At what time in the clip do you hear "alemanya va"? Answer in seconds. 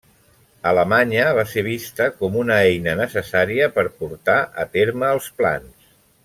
0.69-1.43